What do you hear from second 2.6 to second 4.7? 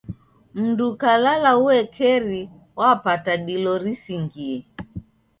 wapata dilo risingie.